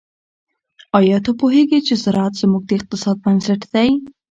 [0.99, 3.89] آیا ته پوهیږې چې زراعت زموږ د اقتصاد بنسټ دی؟